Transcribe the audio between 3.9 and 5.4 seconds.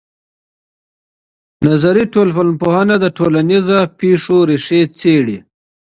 پېښو ریښې څېړي.